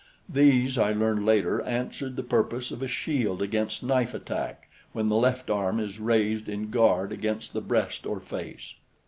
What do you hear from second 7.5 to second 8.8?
breast or face.